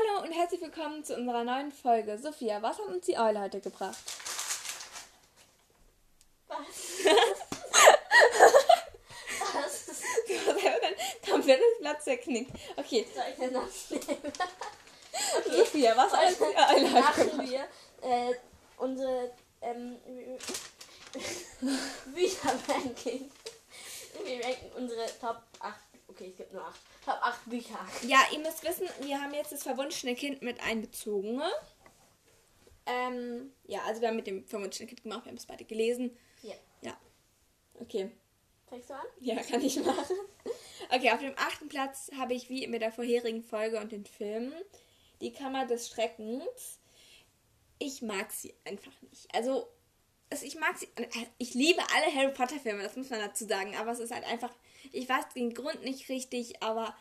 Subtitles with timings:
[0.00, 2.16] Hallo und herzlich willkommen zu unserer neuen Folge.
[2.18, 3.98] Sophia, was hat uns die Eule heute gebracht?
[6.48, 6.58] Was?
[9.40, 9.86] Was?
[10.26, 10.94] Du hast einfach dein
[11.30, 12.52] komplettes Blatt zerknickt.
[12.76, 14.32] Okay, Soll ich das nehmen?
[15.50, 17.50] Sophia, was hat uns die Eule heute machen gebracht?
[17.50, 17.60] wir
[18.02, 18.34] äh,
[18.78, 19.98] unsere ähm,
[22.14, 23.30] Bücherranking.
[24.24, 25.49] Wir ranken unsere Top 8.
[26.20, 26.80] Okay, es gibt nur 8.
[27.04, 27.78] Top 8 Bücher.
[28.02, 31.40] Ja, ihr müsst wissen, wir haben jetzt das verwunschene Kind mit einbezogen.
[32.86, 36.16] Ähm, ja, also wir haben mit dem verwunschenen Kind gemacht, wir haben es beide gelesen.
[36.42, 36.54] Ja.
[36.82, 36.98] Ja.
[37.80, 38.10] Okay.
[38.68, 39.06] Fängst du an?
[39.20, 40.16] Ja, kann ich machen.
[40.90, 44.52] Okay, auf dem achten Platz habe ich wie mit der vorherigen Folge und den Filmen
[45.20, 46.78] die Kammer des Schreckens.
[47.78, 49.32] Ich mag sie einfach nicht.
[49.34, 49.68] Also,
[50.30, 50.88] es, ich mag sie.
[50.96, 51.06] äh,
[51.38, 53.74] Ich liebe alle Harry Potter Filme, das muss man dazu sagen.
[53.76, 54.52] Aber es ist halt einfach.
[54.92, 56.96] Ich weiß den Grund nicht richtig, aber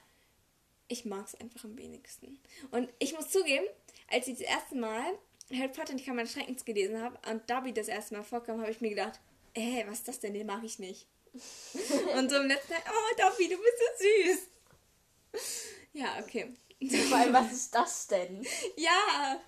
[0.88, 2.39] ich mag es einfach am wenigsten.
[2.72, 3.66] Und ich muss zugeben,
[4.09, 5.17] als ich das erste Mal
[5.52, 8.61] Harry Potter und die Kammer des Schreckens gelesen habe und Dobby das erste Mal vorkam,
[8.61, 9.19] habe ich mir gedacht,
[9.53, 10.33] ey, was ist das denn?
[10.33, 11.07] Den mag ich nicht.
[12.16, 15.44] Und so im letzten Teil, oh Dobby, du bist so süß.
[15.94, 16.53] Ja, okay.
[17.07, 18.45] Vor allem, was ist das denn?
[18.77, 19.39] Ja.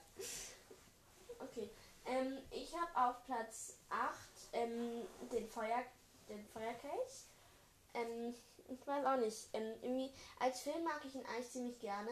[1.40, 1.70] Okay.
[2.06, 4.14] Ähm, ich habe auf Platz 8
[4.54, 5.84] ähm, den Feuer,
[6.30, 7.31] den Feuerkelch.
[7.94, 8.34] Ähm,
[8.68, 9.50] ich weiß auch nicht.
[9.54, 12.12] Ähm, irgendwie, als Film mag ich ihn eigentlich ziemlich gerne.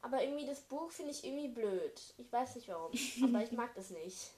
[0.00, 2.14] Aber irgendwie das Buch finde ich irgendwie blöd.
[2.18, 2.92] Ich weiß nicht warum.
[3.22, 4.30] aber ich mag das nicht.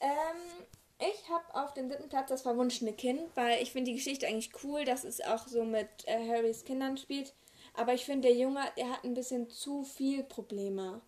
[0.00, 0.66] Ähm,
[0.98, 4.52] ich habe auf dem dritten Platz das verwunschene Kind, weil ich finde die Geschichte eigentlich
[4.62, 7.32] cool, dass es auch so mit äh, Harrys Kindern spielt.
[7.74, 11.00] Aber ich finde, der Junge, der hat ein bisschen zu viel Probleme.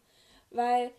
[0.51, 0.93] Weil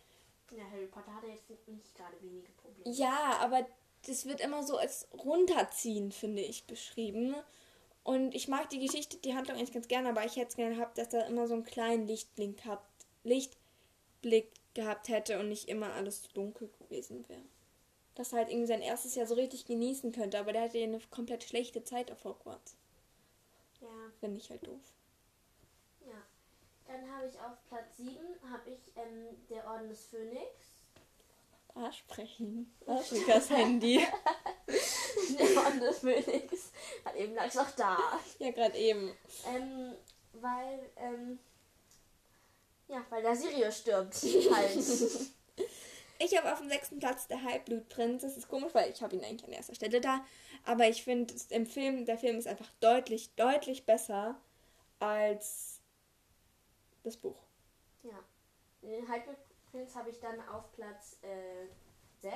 [0.52, 2.96] Ja, Harry Potter hatte jetzt nicht gerade wenige Probleme.
[2.96, 3.66] Ja, aber
[4.08, 7.36] das wird immer so als runterziehen, finde ich, beschrieben.
[8.04, 10.76] Und ich mag die Geschichte, die Handlung eigentlich ganz gerne, aber ich hätte es gerne
[10.76, 12.88] gehabt, dass er immer so einen kleinen Lichtblick gehabt,
[13.24, 17.42] Lichtblick gehabt hätte und nicht immer alles zu dunkel gewesen wäre.
[18.14, 20.84] Dass er halt irgendwie sein erstes Jahr so richtig genießen könnte, aber der hatte ja
[20.86, 22.76] eine komplett schlechte Zeit auf Hogwarts.
[23.82, 23.88] Ja,
[24.20, 24.94] Finde ich halt doof.
[26.06, 26.22] ja.
[26.88, 28.12] Dann habe ich auf Platz 7
[28.52, 30.75] habe ich ähm, der Orden des Phönix.
[31.76, 32.74] Da sprechen.
[33.28, 34.00] Das Handy.
[35.40, 36.72] der Orden des Phönix.
[37.04, 37.98] Hat eben lag noch da.
[38.40, 39.14] Ja, gerade eben.
[39.48, 39.94] Ähm,
[40.34, 41.40] weil, ähm,
[42.88, 44.16] ja, weil der Sirius stirbt.
[44.16, 44.80] Halt.
[46.18, 48.22] Ich habe auf dem sechsten Platz der Halbblutprinz.
[48.22, 50.24] Das ist komisch, weil ich habe ihn eigentlich an erster Stelle da.
[50.64, 54.40] Aber ich finde, im Film, der Film ist einfach deutlich, deutlich besser
[55.00, 55.82] als
[57.04, 57.36] das Buch.
[58.04, 58.18] ja.
[58.82, 59.45] Den Halbblutprinz
[59.96, 61.68] habe ich dann auf Platz äh,
[62.22, 62.36] 6.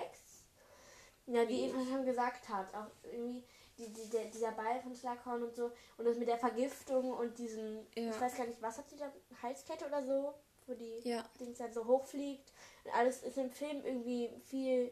[1.28, 3.44] Ja, wie Eva schon gesagt hat, auch irgendwie
[3.78, 7.38] die, die, der, dieser Ball von Schlaghorn und so und das mit der Vergiftung und
[7.38, 8.10] diesem, Ja.
[8.10, 9.12] ich weiß gar nicht, was hat sie da,
[9.44, 10.34] Halskette oder so,
[10.66, 11.24] wo die Ja.
[11.40, 12.52] Dings dann so hochfliegt.
[12.84, 14.92] Und alles ist im Film irgendwie viel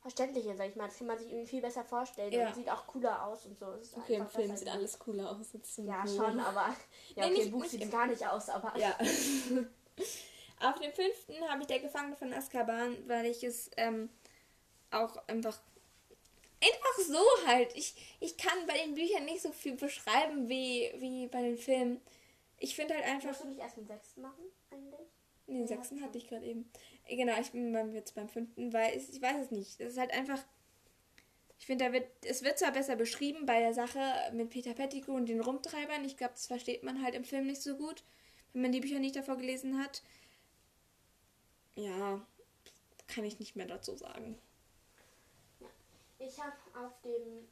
[0.00, 0.86] verständlicher, sag ich mal.
[0.88, 2.48] Das kann man sich irgendwie viel besser vorstellen Ja.
[2.48, 3.66] und sieht auch cooler aus und so.
[3.96, 5.52] Okay, im Film sieht alles cooler aus.
[5.76, 6.16] Ja, Buch.
[6.16, 6.74] schon, aber
[7.14, 8.96] ja, Nee, okay, im Buch sieht es gar nicht aus, aber Ja.
[10.60, 14.08] Auf dem fünften habe ich der Gefangene von Azkaban, weil ich es ähm,
[14.90, 15.60] auch einfach
[16.62, 17.74] einfach so halt.
[17.76, 22.00] Ich, ich kann bei den Büchern nicht so viel beschreiben wie, wie bei den Filmen.
[22.58, 23.28] Ich finde halt einfach.
[23.28, 25.08] Musst du nicht erst den sechsten machen, eigentlich?
[25.46, 26.70] Den Ja, sechsten hatte ich gerade eben.
[27.08, 29.80] Genau, ich bin beim, jetzt beim fünften, weil es, ich weiß es nicht.
[29.80, 30.42] Es ist halt einfach.
[31.58, 34.00] Ich finde, da wird, es wird zwar besser beschrieben bei der Sache
[34.32, 36.04] mit Peter Pettigrew und den Rumtreibern.
[36.04, 38.04] Ich glaube, das versteht man halt im Film nicht so gut,
[38.52, 40.02] wenn man die Bücher nicht davor gelesen hat.
[41.76, 42.20] Ja,
[43.06, 44.38] kann ich nicht mehr dazu sagen.
[46.18, 47.46] Ich habe auf dem.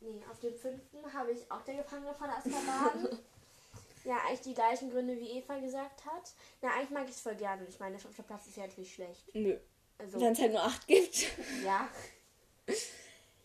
[0.00, 3.18] Nee, auf dem fünften habe ich auch der Gefangene von Azkaban.
[4.04, 6.32] ja, eigentlich die gleichen Gründe, wie Eva gesagt hat.
[6.60, 7.64] Na, eigentlich mag ich es voll gerne.
[7.66, 9.34] Ich meine, der fünfte Platz ist ja natürlich schlecht.
[9.34, 9.58] Nö.
[9.96, 11.26] Also, Wenn es halt nur acht gibt.
[11.64, 11.88] ja.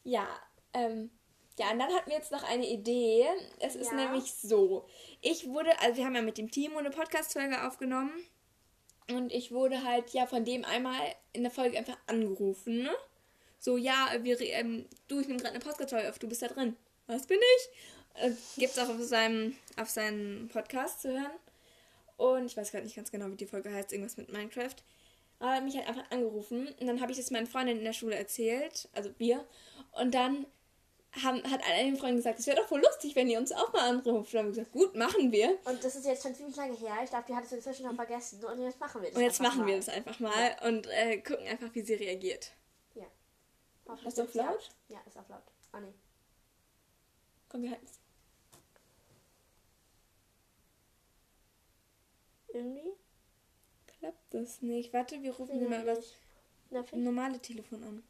[0.04, 0.28] Ja,
[0.74, 1.12] ähm,
[1.58, 3.26] ja, und dann hatten wir jetzt noch eine Idee.
[3.60, 3.98] Es ist Ja.
[3.98, 4.88] nämlich so.
[5.22, 8.12] Ich wurde, also wir haben ja mit dem Team eine Podcast-Folge aufgenommen.
[9.10, 11.00] Und ich wurde halt ja von dem einmal
[11.34, 12.92] in der Folge einfach angerufen, ne?
[13.60, 16.78] So, ja, wir, ähm, du, ich nehme gerade eine Podcast-Folge auf, du bist da drin.
[17.08, 18.22] Was bin ich?
[18.22, 21.32] Äh, gibt's auch auf seinem, auf seinem Podcast zu hören.
[22.18, 24.76] Und ich weiß gerade nicht ganz genau, wie die Folge heißt, irgendwas mit Minecraft.
[25.40, 27.86] Aber er hat mich halt einfach angerufen und dann habe ich das meinen Freundinnen in
[27.86, 29.46] der Schule erzählt, also wir.
[29.94, 30.46] Und dann
[31.24, 33.90] haben, hat eine Freundin gesagt, es wäre doch voll lustig, wenn ihr uns auch mal
[33.90, 34.34] anruft.
[34.34, 35.58] Und haben wir gesagt, gut, machen wir.
[35.66, 36.98] Und das ist jetzt schon ziemlich lange her.
[37.04, 38.44] Ich glaube, die hattest du inzwischen noch vergessen.
[38.44, 39.18] Und jetzt machen wir das.
[39.18, 39.80] Und jetzt machen wir mal.
[39.80, 42.52] das einfach mal und äh, gucken einfach, wie sie reagiert.
[42.94, 43.06] Ja.
[43.86, 44.70] Du auf laut?
[44.88, 45.44] Ja, ist auf laut.
[45.72, 45.94] Ah, nee.
[47.50, 48.00] Komm, wir halten es.
[52.54, 52.94] irgendwie.
[53.88, 54.94] Klappt das nicht.
[54.94, 55.98] Warte, wir rufen mal ein
[56.70, 56.96] vielleicht.
[56.96, 58.04] normale Telefon an.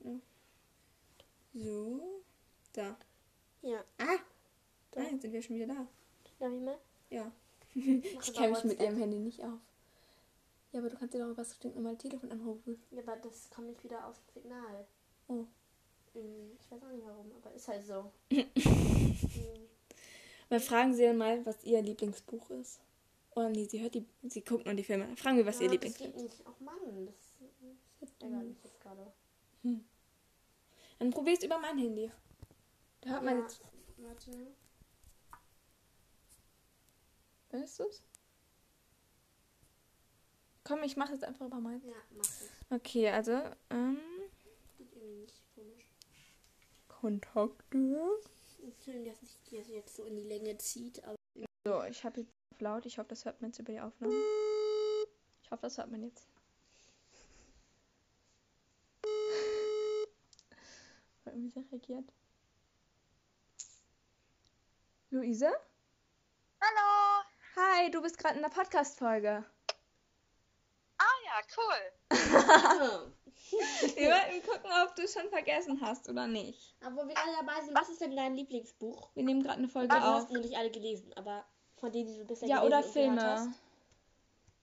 [0.00, 0.12] Ja.
[1.54, 2.22] So.
[2.72, 2.96] Da.
[3.62, 3.84] Ja.
[3.98, 4.18] Ah!
[4.90, 5.02] Da.
[5.02, 5.86] Jetzt sind wir schon wieder da.
[6.38, 6.78] Darf ich mal?
[7.10, 7.32] Ja.
[7.74, 7.84] Ich
[8.34, 9.58] kenne mich mit ihrem Handy nicht auf.
[10.72, 12.80] Ja, aber du kannst dir doch über das stinknormale Telefon anrufen.
[12.90, 14.86] Ja, aber das kommt nicht wieder auf das Signal.
[15.28, 15.44] Oh.
[16.14, 18.12] Ähm, Ich weiß auch nicht warum, aber ist halt so.
[20.50, 22.80] Mal fragen Sie dann mal, was Ihr Lieblingsbuch ist.
[23.34, 25.14] Oder nee, sie hört die, sie guckt nur die Filme.
[25.16, 26.42] Fragen wir, was ja, Ihr das Lieblingsbuch geht nicht.
[26.46, 27.14] Ach Mann, das,
[28.00, 29.12] das ärgert mich jetzt gerade.
[30.98, 32.10] Dann probier's über mein Handy.
[33.00, 33.60] Da hört man Ja, jetzt.
[33.98, 34.46] warte.
[37.50, 38.02] Weißt du's?
[40.64, 41.84] Komm, ich mache jetzt einfach über meins.
[41.84, 42.50] Ja, mach es.
[42.68, 43.32] Okay, also,
[43.70, 43.98] ähm,
[44.76, 45.86] Geht irgendwie nicht komisch.
[46.88, 48.20] Kontakte.
[48.84, 51.16] Schön, dass sich das jetzt so in die Länge zieht, aber.
[51.64, 52.84] So, ich habe jetzt auf laut.
[52.86, 54.12] Ich hoffe, das hört man jetzt über die Aufnahme.
[55.42, 56.26] Ich hoffe, das hört man jetzt.
[61.34, 62.08] Wie sie reagiert.
[65.10, 65.50] Luise?
[66.60, 67.22] Hallo!
[67.56, 69.44] Hi, du bist gerade in der Podcast-Folge.
[70.98, 72.10] Ah ja, cool.
[73.96, 76.74] Wir wollten gucken, ob du es schon vergessen hast oder nicht.
[76.84, 79.10] aber wo wir alle dabei sind, was ist denn dein Lieblingsbuch?
[79.14, 80.02] Wir nehmen gerade eine Folge Du auf.
[80.22, 81.44] hast nur nicht alle gelesen, aber
[81.76, 83.22] von denen, die du bisher Ja, gelesen oder und gehört Filme.
[83.22, 83.48] hast.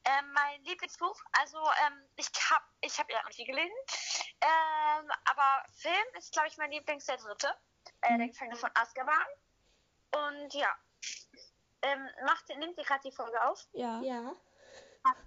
[0.07, 1.57] Ähm, mein Lieblingsbuch, also
[1.88, 3.73] ähm, ich hab, ich habe ja noch nicht viel gelesen,
[4.45, 7.47] ähm, aber Film ist, glaube ich, mein Lieblings der dritte,
[8.01, 8.18] äh, Mhm.
[8.19, 9.25] der Gefangene von Azkaban.
[10.13, 10.68] Und ja,
[11.81, 13.68] ähm, macht, nimmt ihr gerade die Folge auf?
[13.74, 14.01] Ja.
[14.01, 14.33] Ja.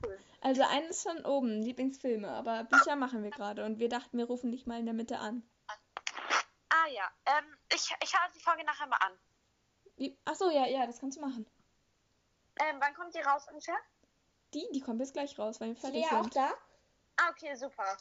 [0.03, 0.19] Cool.
[0.41, 4.51] Also eines von oben, Lieblingsfilme, aber Bücher machen wir gerade und wir dachten, wir rufen
[4.51, 5.49] dich mal in der Mitte an.
[6.71, 9.13] Ah ja, ähm, ich, ich höre die Folge nachher mal an.
[9.97, 10.19] Wie?
[10.25, 11.47] Ach so, ja, ja, das kannst du machen.
[12.61, 13.77] Ähm, wann kommt die raus ungefähr?
[14.55, 16.35] Die, die kommt jetzt gleich raus, weil wir Ist fertig Lea auch sind.
[16.37, 16.51] da?
[17.19, 17.97] Ah, okay, super.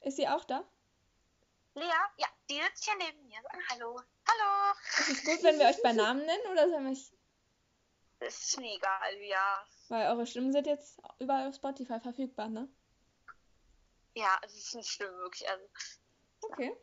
[0.00, 0.64] Ist sie auch da?
[1.74, 1.84] Lea,
[2.16, 3.38] ja, die sitzt hier neben mir.
[3.70, 4.00] Hallo.
[4.26, 4.74] Hallo.
[4.98, 7.12] Ist es gut, wenn wir euch bei Namen nennen oder sollen wir euch...
[8.20, 9.64] Ist mir egal, ja.
[9.88, 12.68] Weil eure Stimmen sind jetzt überall auf Spotify verfügbar, ne?
[14.14, 15.48] Ja, es ist nicht schlimm, wirklich.
[15.48, 15.64] Also,
[16.40, 16.76] Okay.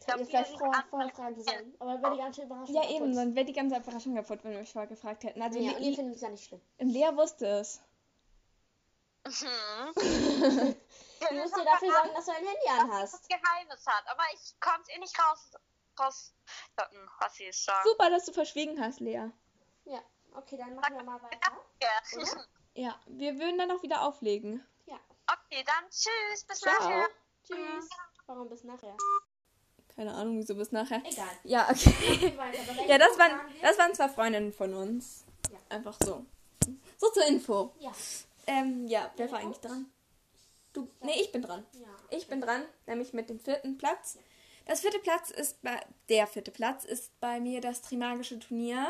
[0.00, 1.74] ich glaub, Ihr viele vielleicht vorher, vorher fragen sollen.
[1.78, 2.72] Aber wäre die ganz schön überrascht.
[2.72, 5.42] Ja, eben, dann wäre die ganze Überraschung kaputt, wenn wir euch vorher gefragt hätten.
[5.42, 6.60] Also, Ja, Le und ihr findet es ja nicht schlimm.
[6.78, 7.80] Lea wusste es.
[9.26, 9.94] Mhm.
[11.20, 13.14] Du musst dir dafür sorgen, dass du ein Handy anhast.
[13.14, 15.50] das Geheimnis hat, aber ich konnte es eh nicht raus,
[15.98, 16.34] raus
[17.20, 17.86] was sie ist sagt.
[17.86, 19.30] Super, dass du verschwiegen hast, Lea.
[19.84, 20.02] Ja,
[20.34, 21.38] okay, dann machen wir mal weiter.
[21.82, 22.20] Ja.
[22.20, 22.46] Oder?
[22.74, 24.64] Ja, wir würden dann auch wieder auflegen.
[25.28, 26.72] Okay, dann tschüss, bis Ciao.
[26.72, 27.08] nachher.
[27.46, 27.88] Tschüss.
[28.26, 28.96] Warum bis nachher?
[29.94, 31.02] Keine Ahnung, wieso bis nachher.
[31.04, 31.28] Egal.
[31.44, 32.34] Ja, okay.
[32.86, 33.62] Ja, das waren, wir?
[33.62, 35.24] das waren zwei Freundinnen von uns.
[35.50, 35.58] Ja.
[35.76, 36.24] Einfach so.
[36.96, 37.74] So zur Info.
[37.78, 37.92] Ja.
[38.46, 39.92] Ähm, ja, wer war eigentlich dran?
[40.72, 41.64] Du, nee, ich bin dran.
[41.72, 41.88] Ja.
[42.10, 44.18] Ich bin dran, nämlich mit dem vierten Platz.
[44.66, 48.86] Das vierte Platz ist bei, der vierte Platz ist bei mir das Trimagische Turnier.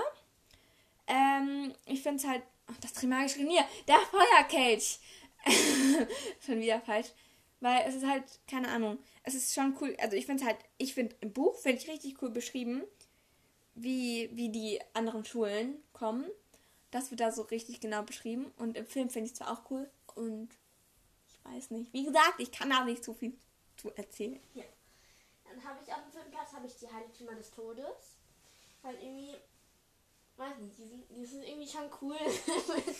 [1.06, 4.98] Ähm, ich finde es halt, ach, das Trimagische Turnier, der Feuerkelch.
[6.44, 7.08] schon wieder falsch.
[7.60, 9.96] Weil es ist halt, keine Ahnung, es ist schon cool.
[10.00, 12.82] Also ich finde es halt, ich finde im Buch, finde ich richtig cool beschrieben,
[13.74, 16.24] wie, wie die anderen Schulen kommen.
[16.90, 18.52] Das wird da so richtig genau beschrieben.
[18.56, 19.90] Und im Film finde ich es zwar auch cool.
[20.14, 20.48] Und
[21.52, 21.92] weiß nicht.
[21.92, 23.36] Wie gesagt, ich kann da nicht so viel
[23.76, 24.40] zu erzählen.
[25.44, 28.16] Dann habe ich auf dem vierten Platz habe ich die Heiligtümer des Todes.
[28.82, 29.34] Halt irgendwie,
[30.36, 32.16] weiß nicht, die sind, die sind irgendwie schon cool
[32.76, 32.96] mit,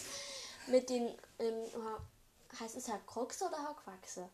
[0.66, 4.28] mit den, ähm, oh, heißt es halt Kruxe oder Horcruxe?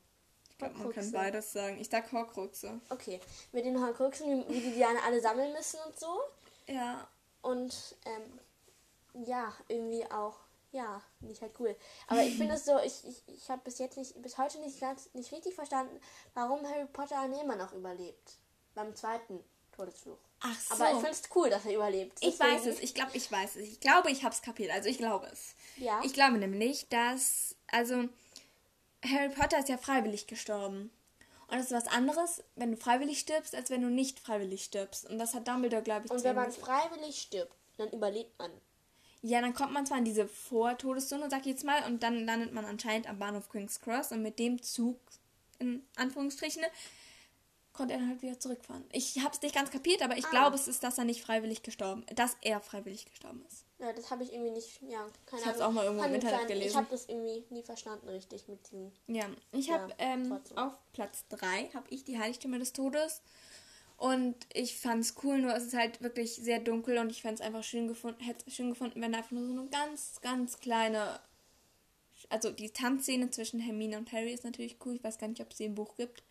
[0.51, 1.81] Ich glaube, man kann beides sagen.
[1.81, 2.81] Ich sag Horcruxe.
[2.89, 6.21] Okay, mit den Horcruxen, wie, wie die die dann alle sammeln müssen und so.
[6.69, 7.09] Ja.
[7.43, 10.39] Und ähm, ja, irgendwie auch,
[10.75, 11.75] ja, nicht halt cool.
[12.09, 14.81] Aber ich finde es so, ich, ich, ich habe bis jetzt nicht, bis heute nicht
[14.81, 15.99] ganz, nicht richtig verstanden,
[16.35, 18.39] warum Harry Potter immer noch überlebt.
[18.75, 20.19] Beim zweiten Todesfluch.
[20.41, 20.75] Ach so.
[20.75, 22.19] Aber ich finde es cool, dass er überlebt.
[22.21, 22.81] ich Deswegen- weiß es.
[22.81, 23.69] Ich glaube, ich weiß es.
[23.69, 24.73] Ich glaube, ich habe es kapiert.
[24.73, 25.55] Also ich glaube es.
[25.77, 26.01] Ja.
[26.05, 28.09] Ich glaube nämlich, dass, also
[29.05, 30.91] Harry Potter ist ja freiwillig gestorben.
[31.47, 35.09] Und das ist was anderes, wenn du freiwillig stirbst, als wenn du nicht freiwillig stirbst.
[35.09, 38.51] Und das hat Dumbledore, glaube ich, Und wenn man freiwillig stirbt, dann überlebt man.
[39.27, 42.53] Ja, dann kommt man zwar in diese Vortodeszone, sag ich jetzt mal, und dann landet
[42.53, 44.99] man anscheinend am Bahnhof King's Cross und mit dem Zug,
[45.59, 46.63] in Anführungsstrichen,
[47.73, 48.85] konnte er dann halt wieder zurückfahren.
[48.93, 50.31] Ich habe es nicht ganz kapiert, aber ich Ah.
[50.31, 53.65] glaube, es ist, dass er nicht freiwillig gestorben, dass er freiwillig gestorben ist.
[53.79, 55.71] Ja, das habe ich irgendwie nicht, ja, keine Ich hab's Ahnung.
[55.71, 56.49] auch mal irgendwo im Internet sein.
[56.49, 56.77] Ich gelesen.
[56.77, 58.93] habe das irgendwie nie verstanden richtig mit diesem.
[59.07, 63.23] Ja, ich Ja, habe ähm, auf Platz 3 habe ich die Heiligtümer des Todes
[64.05, 67.37] Und ich fand es cool, nur es ist halt wirklich sehr dunkel und ich fände
[67.37, 71.21] es einfach schön gefunden, hätte schön gefunden, wenn einfach nur so eine ganz, ganz kleine.
[72.29, 74.97] Also die Tanzszene zwischen Hermine und Harry ist natürlich cool.
[74.97, 76.23] Ich weiß gar nicht, ob es sie im Buch gibt.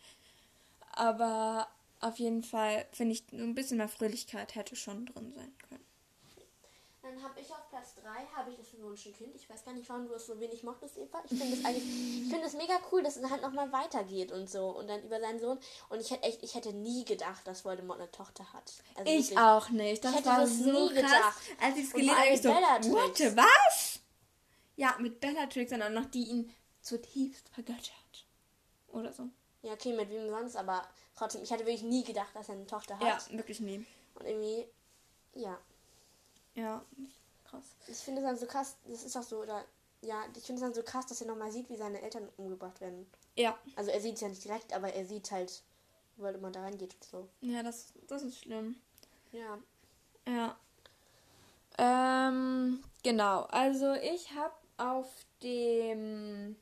[0.92, 1.66] Aber
[1.98, 5.83] auf jeden Fall finde ich, ein bisschen mehr Fröhlichkeit hätte schon drin sein können.
[7.04, 9.36] Dann habe ich auf Platz 3 habe ich das verwunschene Kind.
[9.36, 11.22] Ich weiß gar nicht, warum du es so wenig mochtest, Eva.
[11.28, 14.48] Ich finde es eigentlich, ich finde es mega cool, dass es halt nochmal weitergeht und
[14.48, 15.58] so und dann über seinen Sohn.
[15.90, 18.72] Und ich hätte echt, ich hätte nie gedacht, dass Voldemort eine Tochter hat.
[18.94, 20.02] Also ich wirklich, auch nicht.
[20.02, 20.94] Das ich hätte war das so nie krass.
[20.94, 21.42] gedacht.
[21.60, 24.00] Als ich es gelesen habe, ich so, What, was?
[24.76, 28.26] Ja, mit Bellatrix und auch noch die ihn zutiefst vergöttert.
[28.88, 29.28] Oder so.
[29.60, 32.66] Ja, okay, mit wem sonst, aber trotzdem, ich hätte wirklich nie gedacht, dass er eine
[32.66, 33.30] Tochter hat.
[33.30, 33.84] Ja, wirklich nie.
[34.14, 34.66] Und irgendwie,
[35.34, 35.58] ja.
[36.54, 36.84] Ja,
[37.44, 37.64] krass.
[37.88, 39.64] Ich finde es dann so krass, das ist auch so, oder
[40.02, 42.80] ja, ich finde es dann so krass, dass er nochmal sieht, wie seine Eltern umgebracht
[42.80, 43.06] werden.
[43.36, 43.58] Ja.
[43.76, 45.62] Also er sieht es ja nicht direkt, aber er sieht halt,
[46.16, 47.28] wo er immer da reingeht und so.
[47.40, 48.76] Ja, das, das ist schlimm.
[49.32, 49.58] Ja.
[50.26, 50.56] Ja.
[51.78, 53.42] Ähm, genau.
[53.44, 55.08] Also ich habe auf
[55.42, 56.56] dem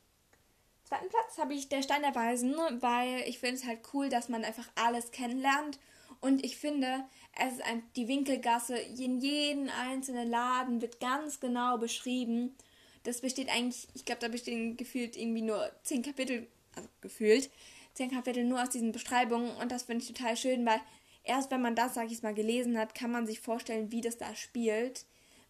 [0.83, 4.29] zweiten Platz habe ich der Stein der Weisen, weil ich finde es halt cool, dass
[4.29, 5.79] man einfach alles kennenlernt.
[6.23, 7.03] Und ich finde,
[7.37, 12.55] es ist ein, die Winkelgasse, in jedem einzelnen Laden wird ganz genau beschrieben.
[13.03, 17.49] Das besteht eigentlich, ich glaube, da bestehen gefühlt irgendwie nur zehn Kapitel, also gefühlt,
[17.93, 19.53] zehn Kapitel nur aus diesen Beschreibungen.
[19.57, 20.79] Und das finde ich total schön, weil
[21.25, 24.17] erst wenn man das, sag ich mal, gelesen hat, kann man sich vorstellen, wie das
[24.17, 25.05] da spielt.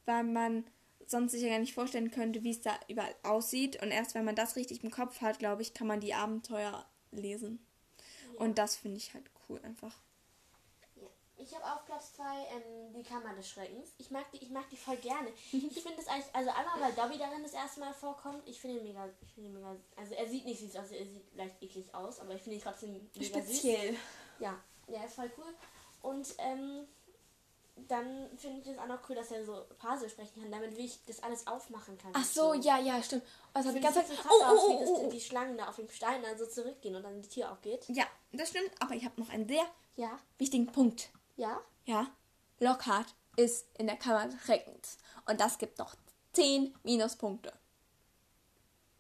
[0.06, 0.64] Weil man
[1.06, 3.80] sonst sich ja gar nicht vorstellen könnte, wie es da überall aussieht.
[3.84, 6.84] Und erst wenn man das richtig im Kopf hat, glaube ich, kann man die Abenteuer
[7.12, 7.64] lesen.
[8.34, 8.40] Ja.
[8.40, 10.02] Und das finde ich halt cool einfach.
[11.44, 13.90] Ich habe auf Platz 2 ähm, die Kammer des Schreckens.
[13.98, 15.30] Ich mag die, ich mag die voll gerne.
[15.52, 18.48] ich finde es eigentlich, also einmal, weil Dobby darin das erste Mal vorkommt.
[18.48, 21.06] Ich finde ihn mega, ich finde ihn mega, also er sieht nicht süß aus, er
[21.06, 23.92] sieht leicht eklig aus, aber ich finde ihn trotzdem mega Speziell.
[23.92, 24.00] süß.
[24.40, 24.58] Ja,
[24.88, 25.54] der ist voll cool.
[26.02, 26.88] Und ähm,
[27.76, 31.04] dann finde ich es auch noch cool, dass er so Parsel sprechen kann, damit ich
[31.06, 32.12] das alles aufmachen kann.
[32.14, 32.62] Ach so, so.
[32.62, 33.24] ja, ja, stimmt.
[33.54, 35.10] Also ich ganz so krass oh, aus, oh, oh, oh.
[35.10, 37.86] die Schlangen da auf dem Stein dann so zurückgehen und dann die Tür aufgeht.
[37.90, 38.70] Ja, das stimmt.
[38.80, 40.18] Aber ich habe noch einen sehr ja.
[40.38, 41.10] wichtigen Punkt.
[41.36, 41.62] Ja?
[41.86, 42.08] Ja.
[42.60, 44.98] Lockhart ist in der Kammer Schreckens.
[45.26, 45.96] Und das gibt noch
[46.34, 47.54] 10 Minuspunkte.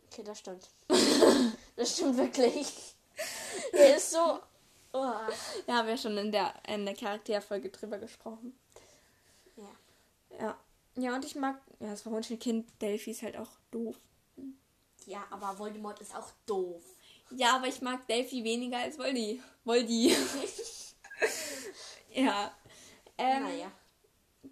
[0.07, 0.69] Okay, das stimmt.
[1.75, 2.95] das stimmt wirklich.
[3.73, 4.39] Der ist so.
[4.93, 5.13] Oh.
[5.65, 8.57] Da haben wir schon in der, in der Charakterfolge drüber gesprochen.
[9.55, 10.37] Ja.
[10.39, 10.57] Ja.
[10.95, 11.59] Ja, und ich mag.
[11.79, 12.03] Ja, das
[12.39, 13.95] Kind Delphi ist halt auch doof.
[15.05, 16.83] Ja, aber Voldemort ist auch doof.
[17.31, 19.41] Ja, aber ich mag Delphi weniger als Voldy.
[19.63, 20.15] Voldy.
[22.25, 22.55] Ja.
[23.17, 23.71] Ähm, naja.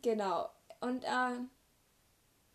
[0.02, 0.50] Genau.
[0.80, 1.40] Und äh,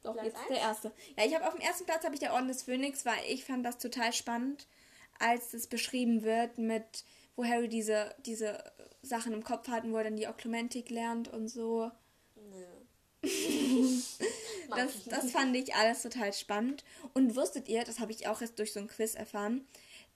[0.02, 0.48] doch, Platz jetzt eins?
[0.48, 0.92] der erste.
[1.16, 3.44] Ja, ich habe auf dem ersten Platz habe ich der Orden des Phönix, weil ich
[3.44, 4.66] fand das total spannend,
[5.18, 8.62] als das beschrieben wird mit, wo Harry diese, diese
[9.02, 11.90] Sachen im Kopf hat und wo er dann die Oklumentik lernt und so.
[12.36, 12.64] Nö.
[14.76, 16.84] das, das fand ich alles total spannend.
[17.14, 19.66] Und wusstet ihr, das habe ich auch erst durch so ein Quiz erfahren,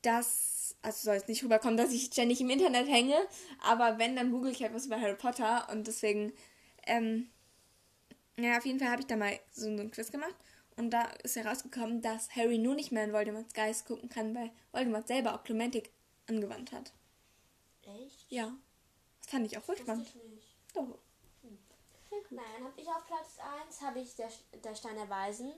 [0.02, 3.16] dass also soll es nicht rüberkommen, dass ich ständig im Internet hänge,
[3.62, 6.32] aber wenn, dann google ich halt was über Harry Potter und deswegen,
[6.86, 7.28] ähm,
[8.38, 10.34] ja, auf jeden Fall habe ich da mal so einen Quiz gemacht
[10.76, 14.50] und da ist herausgekommen, dass Harry nur nicht mehr in Voldemorts Geist gucken kann, weil
[14.72, 15.90] Voldemort selber auch Clementic
[16.26, 16.92] angewandt hat.
[17.82, 18.26] Echt?
[18.30, 18.56] Ja.
[19.20, 20.10] Das fand ich auch spannend.
[20.74, 20.98] Doch.
[22.30, 24.28] Nein, habe ich auf Platz 1 habe ich der,
[24.64, 25.52] der Stein der Weisen,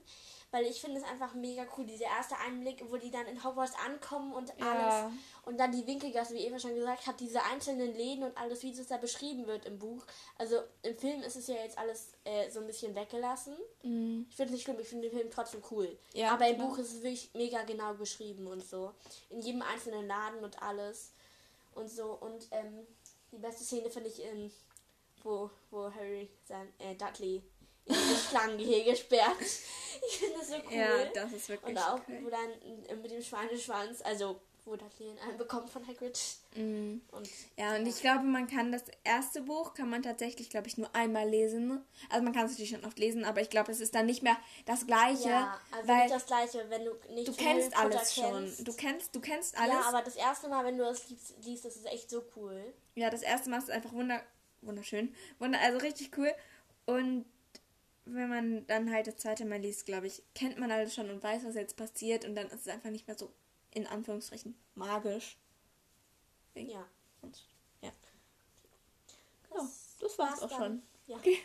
[0.51, 3.75] weil ich finde es einfach mega cool, dieser erste Einblick, wo die dann in Hogwarts
[3.87, 5.13] ankommen und alles ja.
[5.45, 8.71] und dann die Winkelgasse, wie Eva schon gesagt hat, diese einzelnen Läden und alles, wie
[8.71, 10.05] es da beschrieben wird im Buch.
[10.39, 13.57] Also im Film ist es ja jetzt alles äh, so ein bisschen weggelassen.
[13.83, 14.27] Mhm.
[14.29, 15.99] Ich finde es nicht schlimm, ich finde den Film trotzdem cool.
[16.13, 18.93] Ja, Aber im Buch ist es wirklich mega genau beschrieben und so.
[19.31, 21.13] In jedem einzelnen Laden und alles
[21.75, 22.87] und so und ähm,
[23.31, 24.53] die beste Szene finde ich in
[25.23, 27.43] wo, wo Harry sein, äh, Dudley
[27.87, 29.37] in das Schlangengehege sperrt.
[29.41, 30.73] Ich finde das so cool.
[30.73, 32.21] Ja, das ist wirklich Und auch, cool.
[32.25, 32.51] wo dann
[32.89, 36.19] äh, mit dem Schweineschwanz, also wo Dudley einen bekommt von Hagrid.
[36.55, 36.99] Mm.
[37.11, 40.79] Und, ja, und ich glaube, man kann das erste Buch, kann man tatsächlich, glaube ich,
[40.79, 41.85] nur einmal lesen.
[42.11, 44.23] Also man kann es natürlich schon oft lesen, aber ich glaube, es ist dann nicht
[44.23, 45.31] mehr das Gleiche.
[45.31, 48.53] Ja, also weil nicht das Gleiche, wenn du nicht Du kennst alles schon.
[48.61, 49.75] Du kennst, du kennst alles.
[49.75, 52.73] Ja, aber das erste Mal, wenn du das liest, liest das ist echt so cool.
[52.95, 54.23] Ja, das erste Mal ist es einfach wunder
[54.63, 55.15] wunderschön.
[55.39, 56.33] Wunder, also richtig cool.
[56.87, 57.25] Und
[58.05, 61.23] wenn man dann halt das zweite Mal liest, glaube ich, kennt man alles schon und
[61.23, 62.25] weiß, was jetzt passiert.
[62.25, 63.33] Und dann ist es einfach nicht mehr so,
[63.71, 65.37] in Anführungsstrichen, magisch.
[66.55, 66.87] Ja.
[67.23, 67.47] Und,
[67.81, 67.93] ja.
[69.49, 70.61] Genau, das, das war's, war's auch dann.
[70.61, 70.83] schon.
[71.07, 71.17] Ja.
[71.17, 71.39] Okay.